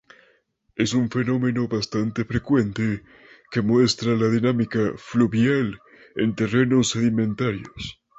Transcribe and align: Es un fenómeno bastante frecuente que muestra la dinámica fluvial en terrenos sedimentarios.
Es 0.75 0.95
un 0.95 1.11
fenómeno 1.11 1.67
bastante 1.67 2.25
frecuente 2.25 3.03
que 3.51 3.61
muestra 3.61 4.15
la 4.15 4.29
dinámica 4.29 4.93
fluvial 4.97 5.77
en 6.15 6.33
terrenos 6.33 6.89
sedimentarios. 6.89 8.01